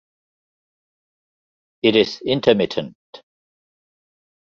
[1.83, 2.95] It is intermittent.